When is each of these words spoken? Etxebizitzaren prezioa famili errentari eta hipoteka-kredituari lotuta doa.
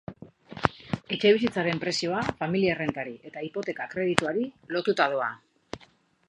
Etxebizitzaren 1.15 1.81
prezioa 1.83 2.23
famili 2.39 2.71
errentari 2.77 3.13
eta 3.33 3.45
hipoteka-kredituari 3.49 4.49
lotuta 4.77 5.09
doa. 5.15 5.29